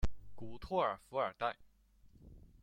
[0.35, 1.55] 古托尔弗尔代。